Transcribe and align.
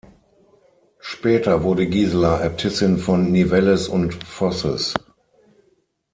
Später 0.99 1.61
wurde 1.61 1.85
Gisela 1.85 2.43
Äbtissin 2.43 2.97
von 2.97 3.31
Nivelles 3.31 3.87
und 3.87 4.15
Fosses. 4.23 4.95